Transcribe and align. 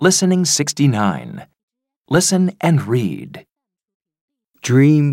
Listening 0.00 0.44
69. 0.44 1.44
Listen 2.08 2.52
and 2.60 2.86
read. 2.86 3.44
Dream 4.62 5.06